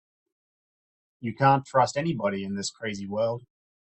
You 1.19 1.35
can't 1.35 1.63
trust 1.63 1.95
anybody 1.95 2.43
in 2.43 2.55
this 2.55 2.71
crazy 2.71 3.05
world. 3.07 3.45